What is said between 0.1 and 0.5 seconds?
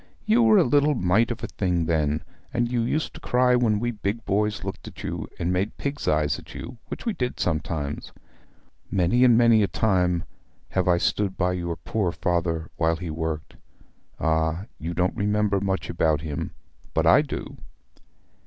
You